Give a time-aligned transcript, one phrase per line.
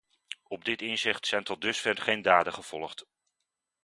[0.47, 3.05] Op dit inzicht zijn tot dusver geen daden gevolgd.